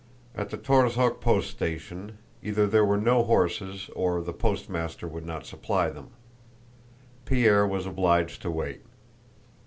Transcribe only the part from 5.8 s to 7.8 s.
them. Pierre